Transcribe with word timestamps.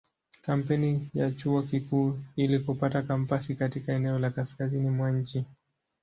Kampeni 0.41 1.09
ya 1.13 1.31
Chuo 1.31 1.61
Kikuu 1.61 2.19
ili 2.35 2.59
kupata 2.59 3.01
kampasi 3.01 3.55
katika 3.55 3.93
eneo 3.93 4.19
la 4.19 4.29
kaskazini 4.29 4.89
mwa 4.89 5.11
nchi. 5.11 5.45